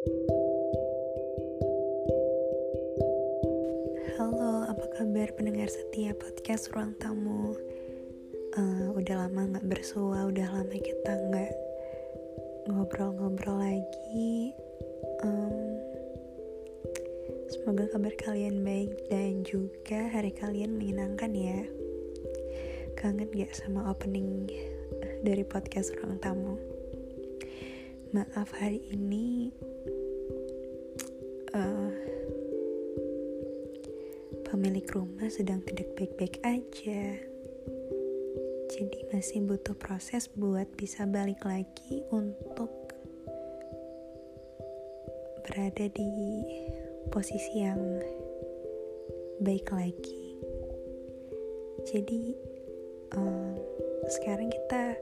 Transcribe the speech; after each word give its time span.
Halo, 0.00 0.16
apa 4.64 4.86
kabar 4.96 5.28
pendengar 5.36 5.68
setia 5.68 6.16
podcast 6.16 6.72
Ruang 6.72 6.96
Tamu? 6.96 7.52
Uh, 8.56 8.96
udah 8.96 9.28
lama 9.28 9.52
nggak 9.52 9.68
bersua, 9.68 10.32
udah 10.32 10.48
lama 10.56 10.72
kita 10.72 11.12
nggak 11.28 11.52
ngobrol-ngobrol 12.72 13.60
lagi. 13.60 14.56
Um, 15.20 15.76
semoga 17.52 17.92
kabar 17.92 18.16
kalian 18.16 18.64
baik 18.64 18.96
dan 19.12 19.44
juga 19.44 20.08
hari 20.08 20.32
kalian 20.32 20.80
menyenangkan 20.80 21.36
ya. 21.36 21.60
Kangen 22.96 23.28
gak 23.36 23.52
sama 23.52 23.92
opening 23.92 24.48
dari 25.20 25.44
podcast 25.44 25.92
Ruang 26.00 26.16
Tamu? 26.24 26.56
Maaf 28.16 28.56
hari 28.56 28.80
ini 28.88 29.52
uh, 31.54 31.90
pemilik 34.50 34.86
rumah 34.90 35.30
sedang 35.30 35.62
tidak 35.66 35.94
baik-baik 35.94 36.36
aja. 36.42 37.02
Jadi 38.70 38.98
masih 39.10 39.42
butuh 39.46 39.74
proses 39.74 40.30
buat 40.30 40.66
bisa 40.78 41.06
balik 41.06 41.42
lagi 41.42 42.06
untuk 42.14 42.70
berada 45.46 45.90
di 45.90 46.12
posisi 47.10 47.66
yang 47.66 47.82
baik 49.42 49.66
lagi. 49.74 50.38
Jadi 51.90 52.36
um, 53.18 53.58
sekarang 54.06 54.50
kita 54.54 54.94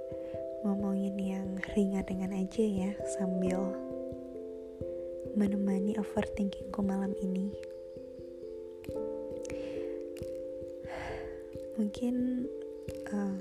ngomongin 0.64 1.16
yang 1.20 1.48
ringan-ringan 1.76 2.32
aja 2.34 2.64
ya 2.64 2.90
sambil 3.18 3.87
menemani 5.38 5.94
overthinkingku 5.94 6.82
malam 6.82 7.14
ini. 7.22 7.54
mungkin 11.78 12.42
uh, 13.14 13.38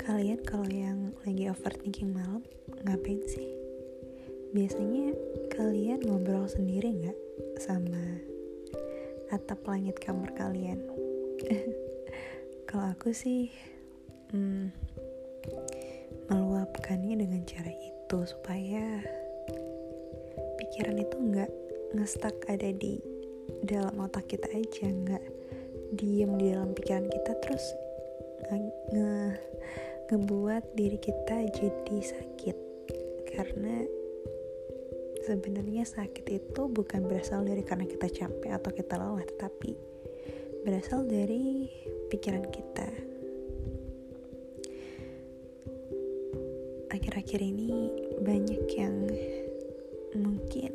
kalian 0.00 0.40
kalau 0.40 0.64
yang 0.72 1.12
lagi 1.28 1.52
overthinking 1.52 2.16
malam 2.16 2.40
ngapain 2.88 3.20
sih 3.28 3.52
biasanya 4.56 5.12
kalian 5.52 6.00
ngobrol 6.00 6.48
sendiri 6.48 6.88
nggak 6.96 7.18
sama 7.60 8.24
atap 9.28 9.60
langit 9.68 10.00
kamar 10.00 10.32
kalian 10.32 10.80
kalau 12.72 12.88
aku 12.88 13.12
sih 13.12 13.52
hmm, 14.32 14.72
meluapkannya 16.32 17.20
dengan 17.20 17.44
cara 17.44 17.68
itu 17.68 18.18
supaya 18.24 19.04
pikiran 20.78 21.02
itu 21.02 21.16
nggak 21.18 21.52
ngestak 21.98 22.38
ada 22.46 22.70
di 22.70 23.02
dalam 23.66 23.98
otak 23.98 24.30
kita 24.30 24.46
aja 24.46 24.86
nggak 24.86 25.24
diem 25.90 26.38
di 26.38 26.54
dalam 26.54 26.70
pikiran 26.70 27.10
kita 27.10 27.34
terus 27.42 27.74
nge, 28.46 28.58
nge 28.94 29.10
ngebuat 30.06 30.78
diri 30.78 31.02
kita 31.02 31.50
jadi 31.50 31.98
sakit. 31.98 32.56
Karena 33.26 33.74
sebenarnya 35.26 35.82
sakit 35.82 36.30
itu 36.30 36.70
bukan 36.70 37.10
berasal 37.10 37.42
dari 37.42 37.66
karena 37.66 37.82
kita 37.82 38.06
capek 38.06 38.54
atau 38.54 38.70
kita 38.70 39.02
lelah 39.02 39.26
tetapi 39.34 39.74
berasal 40.62 41.02
dari 41.10 41.66
pikiran 42.06 42.46
kita. 42.54 42.86
Akhir-akhir 46.94 47.42
ini 47.42 47.90
banyak 48.22 48.62
yang 48.78 48.94
mungkin 50.16 50.72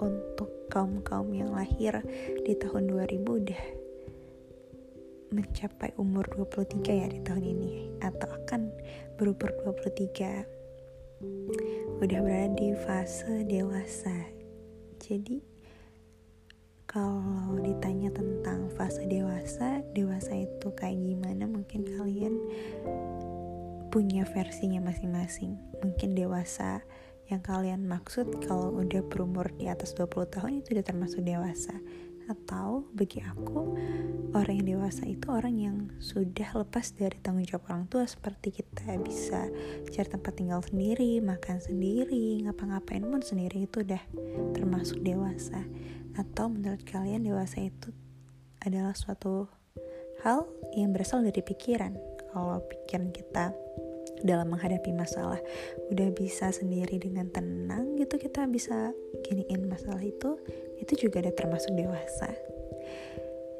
untuk 0.00 0.48
kaum-kaum 0.72 1.28
yang 1.36 1.52
lahir 1.52 2.00
di 2.46 2.56
tahun 2.56 2.88
2000 2.88 3.20
udah 3.20 3.62
mencapai 5.30 5.94
umur 5.94 6.26
23 6.34 6.90
ya 6.90 7.06
di 7.06 7.22
tahun 7.22 7.44
ini 7.44 7.70
atau 8.02 8.26
akan 8.42 8.66
berumur 9.14 9.54
23 9.62 10.58
udah 12.00 12.18
berada 12.24 12.56
di 12.56 12.72
fase 12.74 13.44
dewasa. 13.44 14.16
Jadi 14.98 15.38
kalau 16.88 17.60
ditanya 17.62 18.10
tentang 18.10 18.66
fase 18.74 19.06
dewasa 19.06 19.86
dewasa 19.94 20.34
itu 20.34 20.74
kayak 20.74 20.98
gimana 20.98 21.46
mungkin 21.46 21.86
kalian 21.86 22.34
punya 23.92 24.26
versinya 24.26 24.82
masing-masing. 24.82 25.54
Mungkin 25.84 26.18
dewasa 26.18 26.82
yang 27.30 27.42
kalian 27.46 27.86
maksud 27.86 28.42
kalau 28.42 28.74
udah 28.82 29.06
berumur 29.06 29.46
di 29.54 29.70
atas 29.70 29.94
20 29.94 30.34
tahun 30.34 30.60
itu 30.60 30.74
udah 30.74 30.84
termasuk 30.84 31.22
dewasa. 31.22 31.78
Atau 32.26 32.86
bagi 32.94 33.22
aku 33.22 33.74
orang 34.34 34.62
yang 34.62 34.78
dewasa 34.78 35.02
itu 35.06 35.26
orang 35.30 35.54
yang 35.58 35.76
sudah 35.98 36.46
lepas 36.54 36.94
dari 36.94 37.18
tanggung 37.18 37.42
jawab 37.42 37.66
orang 37.70 37.86
tua 37.90 38.06
seperti 38.06 38.62
kita 38.62 38.94
bisa 39.02 39.50
cari 39.90 40.08
tempat 40.10 40.38
tinggal 40.38 40.62
sendiri 40.62 41.18
makan 41.18 41.58
sendiri 41.58 42.46
ngapa-ngapain 42.46 43.02
pun 43.02 43.18
sendiri 43.18 43.66
itu 43.66 43.82
udah 43.82 44.02
termasuk 44.54 45.02
dewasa. 45.02 45.62
Atau 46.18 46.50
menurut 46.50 46.82
kalian 46.86 47.26
dewasa 47.26 47.66
itu 47.66 47.90
adalah 48.62 48.94
suatu 48.94 49.46
hal 50.22 50.46
yang 50.76 50.92
berasal 50.92 51.24
dari 51.24 51.40
pikiran. 51.40 51.96
Kalau 52.30 52.62
pikiran 52.62 53.10
kita 53.10 53.50
dalam 54.22 54.52
menghadapi 54.52 54.92
masalah. 54.92 55.40
Udah 55.92 56.08
bisa 56.12 56.52
sendiri 56.52 57.00
dengan 57.00 57.28
tenang 57.32 57.96
gitu 57.96 58.16
kita 58.20 58.46
bisa 58.48 58.92
giniin 59.26 59.66
masalah 59.68 60.00
itu 60.00 60.40
itu 60.80 61.08
juga 61.08 61.24
udah 61.26 61.34
termasuk 61.36 61.72
dewasa. 61.76 62.30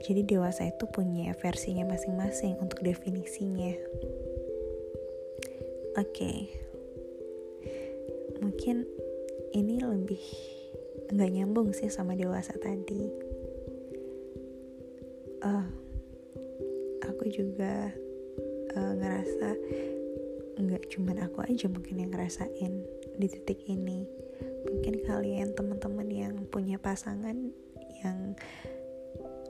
Jadi 0.01 0.25
dewasa 0.25 0.65
itu 0.65 0.89
punya 0.89 1.37
versinya 1.37 1.85
masing-masing 1.85 2.57
untuk 2.57 2.81
definisinya. 2.81 3.77
Oke. 5.99 6.17
Okay. 6.17 6.39
mungkin 8.41 8.89
ini 9.53 9.85
lebih 9.85 10.25
nggak 11.13 11.31
nyambung 11.37 11.77
sih 11.77 11.93
sama 11.93 12.17
dewasa 12.17 12.57
tadi. 12.57 13.13
Uh, 15.45 15.69
aku 17.05 17.29
juga 17.29 17.93
uh, 18.77 18.93
ngerasa 18.97 19.49
cuman 20.91 21.23
aku 21.23 21.47
aja 21.47 21.71
mungkin 21.71 22.03
yang 22.03 22.11
ngerasain 22.11 22.73
di 23.17 23.27
titik 23.31 23.63
ini. 23.71 24.05
Mungkin 24.67 25.07
kalian 25.07 25.55
teman-teman 25.57 26.09
yang 26.11 26.35
punya 26.51 26.77
pasangan 26.77 27.37
yang 28.03 28.35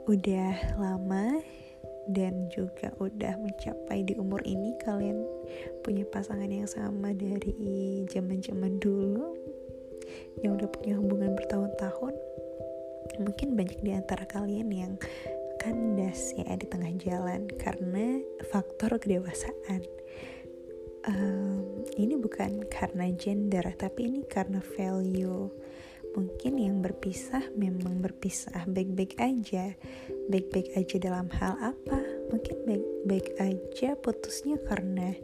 udah 0.06 0.76
lama 0.76 1.38
dan 2.10 2.50
juga 2.50 2.90
udah 2.98 3.38
mencapai 3.38 4.02
di 4.02 4.18
umur 4.18 4.42
ini 4.42 4.74
kalian 4.82 5.22
punya 5.86 6.02
pasangan 6.08 6.48
yang 6.50 6.66
sama 6.66 7.14
dari 7.14 8.02
zaman-zaman 8.10 8.82
dulu 8.82 9.38
yang 10.42 10.58
udah 10.58 10.66
punya 10.72 10.98
hubungan 10.98 11.38
bertahun-tahun 11.38 12.14
mungkin 13.22 13.54
banyak 13.54 13.78
di 13.84 13.92
antara 13.94 14.26
kalian 14.26 14.70
yang 14.72 14.92
kandas 15.60 16.32
ya 16.34 16.56
di 16.56 16.66
tengah 16.66 16.90
jalan 16.98 17.44
karena 17.60 18.18
faktor 18.48 18.96
kedewasaan 18.96 19.84
um, 21.08 21.84
ini 21.96 22.16
bukan 22.16 22.66
karena 22.68 23.08
gender 23.16 23.64
tapi 23.76 24.10
ini 24.10 24.20
karena 24.26 24.60
value. 24.60 25.48
Mungkin 26.10 26.58
yang 26.58 26.82
berpisah 26.82 27.54
memang 27.54 28.02
berpisah 28.02 28.66
baik-baik 28.66 29.14
aja. 29.22 29.78
Baik-baik 30.26 30.74
aja 30.74 30.96
dalam 30.98 31.30
hal 31.30 31.54
apa? 31.62 32.00
Mungkin 32.34 32.66
baik-baik 32.66 33.38
aja 33.38 33.94
putusnya 33.94 34.58
karena 34.66 35.14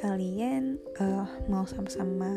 kalian 0.00 0.80
uh, 0.98 1.28
mau 1.46 1.68
sama-sama 1.68 2.34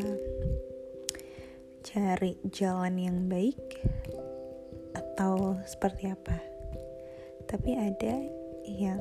cari 1.81 2.35
jalan 2.51 2.99
yang 2.99 3.17
baik 3.31 3.57
atau 4.91 5.55
seperti 5.63 6.11
apa. 6.11 6.37
Tapi 7.47 7.71
ada 7.77 8.19
yang 8.67 8.99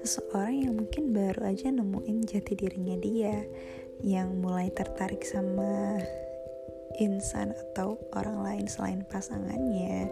seseorang 0.00 0.64
yang 0.64 0.74
mungkin 0.80 1.12
baru 1.12 1.52
aja 1.52 1.68
nemuin 1.68 2.24
jati 2.24 2.56
dirinya 2.56 2.96
dia 2.96 3.44
yang 4.00 4.40
mulai 4.40 4.72
tertarik 4.72 5.20
sama 5.22 6.00
insan 6.96 7.52
atau 7.52 8.00
orang 8.16 8.40
lain 8.40 8.66
selain 8.66 9.04
pasangannya. 9.06 10.08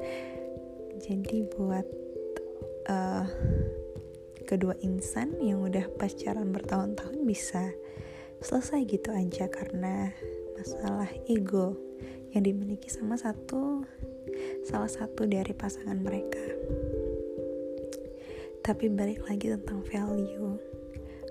Jadi 1.01 1.49
buat 1.57 1.87
uh, 2.93 3.27
kedua 4.45 4.75
insan 4.83 5.39
yang 5.41 5.63
udah 5.65 5.87
pacaran 5.97 6.51
bertahun-tahun 6.51 7.19
bisa 7.23 7.71
selesai 8.41 8.89
gitu 8.89 9.13
aja 9.13 9.47
karena 9.53 10.11
masalah 10.57 11.09
ego 11.29 11.77
yang 12.33 12.45
dimiliki 12.45 12.89
sama 12.89 13.15
satu 13.15 13.85
salah 14.65 14.89
satu 14.89 15.29
dari 15.29 15.53
pasangan 15.53 15.99
mereka 16.01 16.41
tapi 18.61 18.93
balik 18.93 19.25
lagi 19.27 19.53
tentang 19.53 19.81
value. 19.89 20.57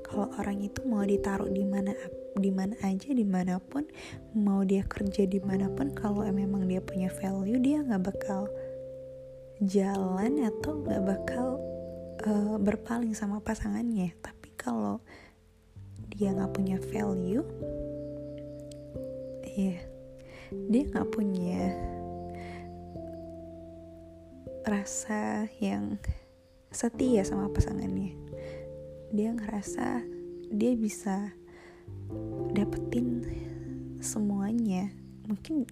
Kalau 0.06 0.28
orang 0.42 0.66
itu 0.66 0.82
mau 0.90 1.06
ditaruh 1.06 1.50
di 1.54 1.62
mana 1.62 1.94
di 2.40 2.50
mana 2.50 2.74
aja 2.82 3.14
di 3.14 3.26
mana 3.26 3.62
pun 3.62 3.86
mau 4.34 4.66
dia 4.66 4.82
kerja 4.86 5.28
di 5.28 5.38
mana 5.44 5.70
pun 5.70 5.94
kalau 5.94 6.26
memang 6.30 6.66
dia 6.66 6.80
punya 6.80 7.12
value 7.12 7.60
dia 7.60 7.84
nggak 7.84 8.10
bakal 8.10 8.50
jalan 9.62 10.40
atau 10.50 10.72
nggak 10.82 11.04
bakal 11.04 11.48
uh, 12.26 12.58
berpaling 12.58 13.14
sama 13.14 13.38
pasangannya. 13.44 14.14
Tapi 14.24 14.50
kalau 14.58 14.98
dia 16.10 16.34
nggak 16.34 16.54
punya 16.58 16.78
value 16.90 17.46
ya 19.60 19.76
yeah, 19.76 19.82
dia 20.72 20.84
nggak 20.90 21.10
punya 21.14 21.64
rasa 24.66 25.46
yang 25.60 25.98
setia 26.70 27.26
sama 27.26 27.50
pasangannya. 27.50 28.14
Dia 29.10 29.34
ngerasa 29.34 30.06
dia 30.54 30.74
bisa 30.78 31.34
dapetin 32.54 33.26
semuanya. 34.02 34.90
Mungkin 35.26 35.66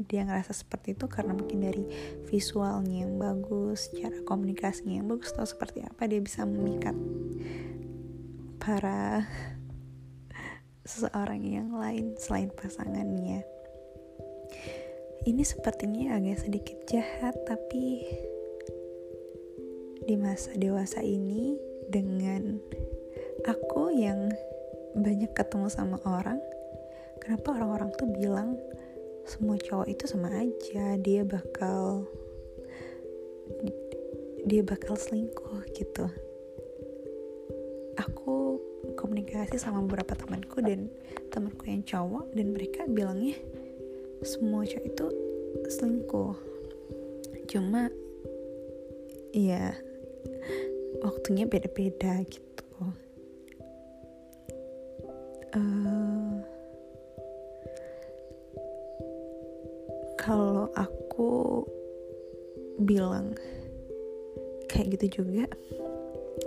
dia 0.00 0.24
ngerasa 0.24 0.56
seperti 0.56 0.96
itu 0.96 1.04
karena 1.12 1.36
mungkin 1.36 1.60
dari 1.60 1.84
visualnya 2.28 3.04
yang 3.04 3.20
bagus 3.20 3.92
cara 3.92 4.16
komunikasinya 4.24 5.04
yang 5.04 5.08
bagus 5.12 5.36
atau 5.36 5.44
seperti 5.44 5.84
apa 5.84 6.08
dia 6.08 6.24
bisa 6.24 6.48
memikat 6.48 6.96
para 8.56 9.28
seseorang 10.88 11.44
yang 11.44 11.68
lain 11.76 12.16
selain 12.16 12.48
pasangannya. 12.52 13.44
Ini 15.20 15.42
sepertinya 15.44 16.16
agak 16.16 16.48
sedikit 16.48 16.80
jahat 16.88 17.36
tapi 17.44 18.08
di 20.04 20.14
masa 20.16 20.52
dewasa 20.56 21.04
ini 21.04 21.56
dengan 21.90 22.56
aku 23.44 23.92
yang 23.92 24.32
banyak 24.96 25.30
ketemu 25.32 25.68
sama 25.70 26.00
orang 26.08 26.40
kenapa 27.20 27.54
orang-orang 27.54 27.94
tuh 27.94 28.08
bilang 28.10 28.58
semua 29.28 29.54
cowok 29.60 29.86
itu 29.86 30.04
sama 30.10 30.32
aja? 30.34 30.98
Dia 30.98 31.22
bakal 31.22 32.08
dia 34.42 34.66
bakal 34.66 34.98
selingkuh 34.98 35.62
gitu. 35.76 36.10
Aku 38.00 38.58
komunikasi 38.98 39.60
sama 39.60 39.84
beberapa 39.86 40.16
temanku 40.18 40.58
dan 40.64 40.90
temanku 41.30 41.68
yang 41.68 41.86
cowok 41.86 42.32
dan 42.34 42.56
mereka 42.56 42.88
bilangnya 42.90 43.38
semua 44.26 44.66
cowok 44.66 44.84
itu 44.90 45.06
selingkuh. 45.70 46.34
Cuma 47.46 47.92
ya 49.30 49.78
waktunya 50.98 51.46
beda-beda 51.46 52.22
gitu. 52.26 52.50
Uh, 55.50 56.38
kalau 60.18 60.70
aku 60.78 61.66
bilang 62.82 63.34
kayak 64.70 64.94
gitu 64.98 65.22
juga 65.22 65.50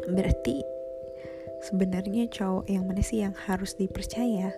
berarti 0.07 0.63
sebenarnya 1.63 2.27
cowok 2.31 2.65
yang 2.67 2.87
mana 2.87 3.03
sih 3.03 3.23
yang 3.23 3.35
harus 3.47 3.75
dipercaya? 3.75 4.51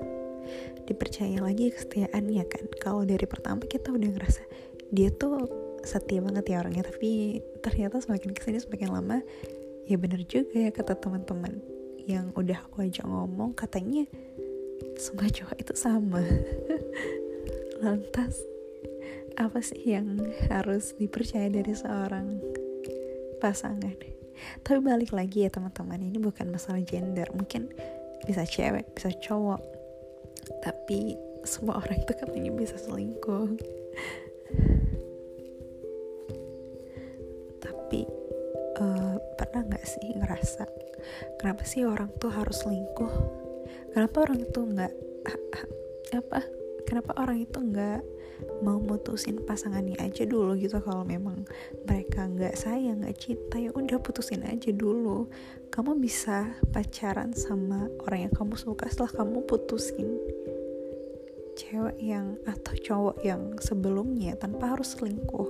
Dipercaya 0.85 1.41
lagi 1.41 1.73
kesetiaannya 1.73 2.43
kan? 2.45 2.65
Kalau 2.77 3.01
dari 3.01 3.25
pertama 3.25 3.65
kita 3.65 3.89
udah 3.89 4.09
ngerasa 4.13 4.45
dia 4.93 5.09
tuh 5.09 5.49
setia 5.85 6.17
banget 6.17 6.49
ya 6.49 6.65
orangnya 6.65 6.81
tapi 6.85 7.41
ternyata 7.61 8.01
semakin 8.01 8.33
ke 8.33 8.41
sini 8.41 8.57
semakin 8.57 8.89
lama 8.89 9.21
ya 9.85 9.95
bener 10.01 10.21
juga 10.25 10.57
ya 10.57 10.71
kata 10.73 10.97
teman-teman. 10.97 11.61
Yang 12.05 12.25
udah 12.37 12.59
aku 12.65 12.85
ajak 12.85 13.05
ngomong 13.05 13.57
katanya 13.57 14.05
semua 14.97 15.29
cowok 15.29 15.57
itu 15.57 15.73
sama. 15.73 16.21
Lantas 17.83 18.41
apa 19.35 19.59
sih 19.59 19.95
yang 19.97 20.21
harus 20.47 20.93
dipercaya 20.97 21.49
dari 21.49 21.73
seorang 21.73 22.39
pasangan? 23.41 23.97
Tapi 24.61 24.79
balik 24.83 25.15
lagi 25.15 25.45
ya 25.45 25.49
teman-teman. 25.49 26.01
Ini 26.01 26.17
bukan 26.21 26.53
masalah 26.53 26.81
gender. 26.83 27.29
Mungkin 27.33 27.69
bisa 28.25 28.45
cewek 28.45 28.89
bisa 28.93 29.13
cowok. 29.21 29.61
Tapi 30.61 31.17
semua 31.45 31.77
orang 31.77 32.01
itu 32.01 32.13
katanya 32.17 32.51
bisa 32.53 32.77
selingkuh 32.77 33.53
pernah 39.55 39.71
nggak 39.71 39.87
sih 39.87 40.11
ngerasa 40.19 40.67
kenapa 41.39 41.63
sih 41.63 41.87
orang 41.87 42.11
tuh 42.19 42.27
harus 42.27 42.67
selingkuh? 42.67 43.07
Kenapa 43.95 44.27
orang 44.27 44.43
itu 44.43 44.59
nggak 44.67 44.93
apa 46.19 46.43
kenapa 46.83 47.15
orang 47.15 47.47
itu 47.47 47.63
nggak 47.63 48.03
mau 48.67 48.83
mutusin 48.83 49.39
pasangannya 49.47 49.95
aja 50.03 50.27
dulu 50.27 50.59
gitu 50.59 50.75
kalau 50.83 51.07
memang 51.07 51.47
mereka 51.87 52.27
nggak 52.27 52.51
sayang 52.59 52.99
nggak 52.99 53.15
cinta 53.15 53.55
ya 53.55 53.71
udah 53.71 53.95
putusin 54.03 54.43
aja 54.43 54.75
dulu. 54.75 55.31
Kamu 55.71 56.03
bisa 56.03 56.51
pacaran 56.75 57.31
sama 57.31 57.87
orang 58.11 58.27
yang 58.27 58.33
kamu 58.35 58.59
suka 58.59 58.91
setelah 58.91 59.23
kamu 59.23 59.39
putusin 59.47 60.19
cewek 61.55 61.95
yang 62.03 62.35
atau 62.43 62.75
cowok 62.75 63.23
yang 63.23 63.55
sebelumnya 63.63 64.35
tanpa 64.35 64.75
harus 64.75 64.99
selingkuh. 64.99 65.47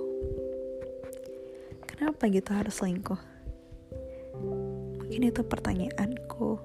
Kenapa 1.90 2.30
gitu 2.30 2.54
harus 2.54 2.78
selingkuh 2.78 3.34
mungkin 5.16 5.32
itu 5.32 5.48
pertanyaanku. 5.48 6.60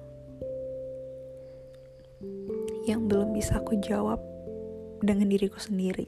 Yang 2.84 3.00
belum 3.08 3.32
bisa 3.32 3.56
aku 3.64 3.80
jawab 3.80 4.20
dengan 5.00 5.32
diriku 5.32 5.56
sendiri. 5.56 6.04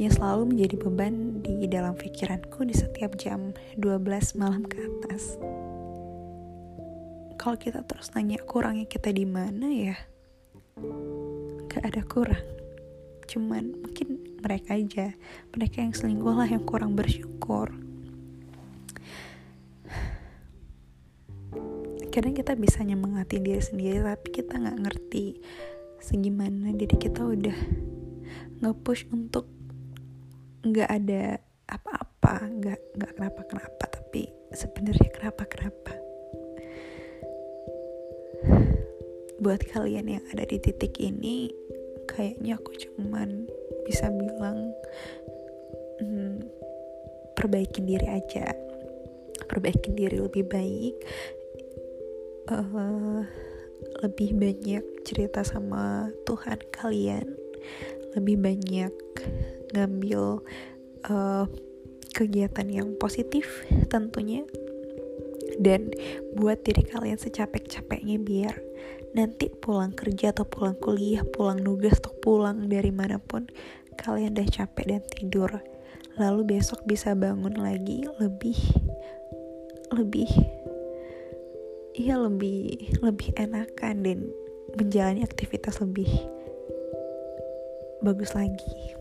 Yang 0.00 0.16
selalu 0.16 0.56
menjadi 0.56 0.74
beban 0.80 1.44
di 1.44 1.68
dalam 1.68 1.92
pikiranku 1.92 2.64
di 2.64 2.72
setiap 2.72 3.20
jam 3.20 3.52
12 3.76 4.40
malam 4.40 4.64
ke 4.64 4.80
atas. 4.80 5.36
Kalau 7.36 7.60
kita 7.60 7.84
terus 7.84 8.08
nanya 8.16 8.40
kurangnya 8.40 8.88
kita 8.88 9.12
di 9.12 9.28
mana 9.28 9.68
ya, 9.68 9.96
gak 11.68 11.84
ada 11.84 12.00
kurang. 12.08 12.48
Cuman 13.28 13.76
mungkin 13.84 14.40
mereka 14.40 14.72
aja. 14.72 15.12
Mereka 15.52 15.84
yang 15.84 15.92
selingkuh 15.92 16.32
lah 16.32 16.48
yang 16.48 16.64
kurang 16.64 16.96
bersyukur 16.96 17.87
kadang 22.18 22.34
kita 22.34 22.58
bisa 22.58 22.82
nyemangati 22.82 23.38
diri 23.38 23.62
sendiri 23.62 24.02
tapi 24.02 24.42
kita 24.42 24.58
nggak 24.58 24.78
ngerti 24.82 25.38
segimana. 26.02 26.74
Diri 26.74 26.98
kita 26.98 27.22
udah 27.22 27.58
nge-push 28.58 29.06
untuk 29.14 29.46
nggak 30.66 30.90
ada 30.90 31.38
apa-apa 31.70 32.42
nggak 32.58 32.80
nggak 32.98 33.12
kenapa 33.14 33.40
kenapa 33.46 33.84
tapi 33.86 34.26
sebenarnya 34.50 35.14
kenapa 35.14 35.46
kenapa 35.46 35.94
buat 39.38 39.62
kalian 39.70 40.18
yang 40.18 40.24
ada 40.34 40.42
di 40.42 40.58
titik 40.58 40.98
ini 40.98 41.54
kayaknya 42.10 42.58
aku 42.58 42.74
cuman 42.82 43.46
bisa 43.86 44.10
bilang 44.10 44.74
hmm, 46.02 46.42
perbaikin 47.38 47.86
diri 47.86 48.10
aja. 48.10 48.50
Perbaikin 49.46 49.94
diri 49.94 50.18
lebih 50.18 50.50
baik 50.50 50.98
uh, 52.48 53.22
lebih 54.04 54.34
banyak 54.36 54.84
cerita 55.04 55.44
sama 55.44 56.10
Tuhan 56.24 56.58
kalian 56.74 57.26
lebih 58.16 58.40
banyak 58.40 58.94
ngambil 59.76 60.42
uh, 61.06 61.44
kegiatan 62.16 62.66
yang 62.66 62.88
positif 62.96 63.62
tentunya 63.92 64.42
dan 65.58 65.90
buat 66.38 66.62
diri 66.62 66.86
kalian 66.86 67.18
secapek-capeknya 67.18 68.16
biar 68.22 68.54
nanti 69.12 69.50
pulang 69.50 69.90
kerja 69.96 70.30
atau 70.30 70.46
pulang 70.46 70.76
kuliah, 70.78 71.24
pulang 71.24 71.58
nugas 71.58 71.98
atau 71.98 72.14
pulang 72.20 72.70
dari 72.70 72.92
mana 72.94 73.18
pun 73.18 73.48
kalian 73.98 74.38
udah 74.38 74.48
capek 74.48 74.84
dan 74.86 75.02
tidur. 75.10 75.50
Lalu 76.18 76.58
besok 76.58 76.82
bisa 76.86 77.14
bangun 77.14 77.58
lagi 77.58 78.06
lebih 78.22 78.58
lebih 79.94 80.28
iya 81.98 82.14
lebih 82.14 82.94
lebih 83.02 83.34
enakan 83.34 84.06
dan 84.06 84.18
menjalani 84.78 85.26
aktivitas 85.26 85.82
lebih 85.82 86.06
bagus 87.98 88.30
lagi. 88.38 88.94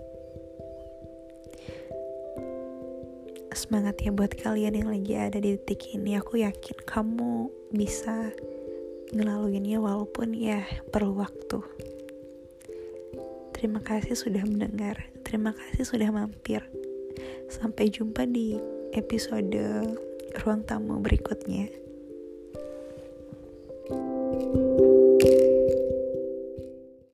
Semangat 3.54 4.02
ya 4.02 4.14
buat 4.14 4.34
kalian 4.38 4.82
yang 4.82 4.90
lagi 4.90 5.14
ada 5.18 5.38
di 5.38 5.58
titik 5.58 5.94
ini. 5.94 6.18
Aku 6.18 6.42
yakin 6.42 6.78
kamu 6.86 7.50
bisa 7.74 8.34
ngelaluinnya 9.14 9.82
walaupun 9.82 10.34
ya 10.34 10.62
perlu 10.94 11.18
waktu. 11.18 11.62
Terima 13.58 13.82
kasih 13.82 14.14
sudah 14.14 14.46
mendengar. 14.46 15.10
Terima 15.26 15.58
kasih 15.58 15.90
sudah 15.90 16.10
mampir. 16.14 16.62
Sampai 17.50 17.90
jumpa 17.90 18.30
di 18.30 18.62
episode 18.94 19.58
ruang 20.46 20.62
tamu 20.62 21.02
berikutnya. 21.02 21.87
Thank 23.90 24.02
you. 24.82 24.97